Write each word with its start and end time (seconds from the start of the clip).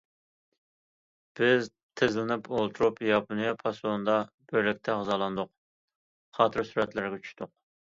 بىز 1.39 1.67
تىزلىنىپ 2.01 2.49
ئولتۇرۇپ، 2.57 2.99
ياپونىيە 3.11 3.55
پاسونىدا 3.63 4.19
بىرلىكتە 4.51 5.01
غىزالاندۇق، 5.05 5.57
خاتىرە 6.43 6.71
سۈرەتلەرگە 6.75 7.27
چۈشتۇق. 7.27 7.59